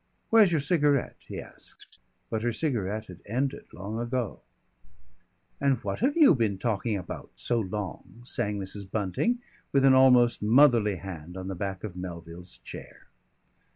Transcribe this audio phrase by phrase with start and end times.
[0.31, 1.99] "Where's your cigarette?" he asked.
[2.31, 4.41] But her cigarette had ended long ago.
[5.59, 8.89] "And what have you been talking about so long?" sang Mrs.
[8.89, 9.41] Bunting,
[9.71, 13.09] with an almost motherly hand on the back of Melville's chair.